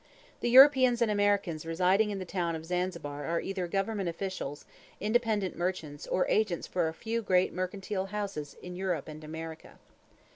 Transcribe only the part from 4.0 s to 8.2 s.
officials, independent merchants, or agents for a few great mercantile